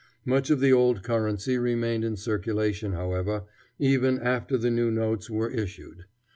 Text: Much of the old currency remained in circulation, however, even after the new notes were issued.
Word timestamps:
Much 0.25 0.49
of 0.49 0.59
the 0.59 0.73
old 0.73 1.03
currency 1.03 1.59
remained 1.59 2.03
in 2.03 2.15
circulation, 2.17 2.93
however, 2.93 3.43
even 3.77 4.17
after 4.19 4.57
the 4.57 4.71
new 4.71 4.89
notes 4.89 5.29
were 5.29 5.51
issued. 5.51 6.05